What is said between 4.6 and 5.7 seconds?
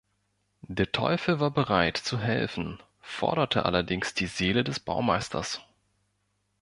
des Baumeisters.